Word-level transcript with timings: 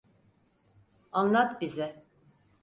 Anlat 1.11 1.61
bize. 1.61 2.05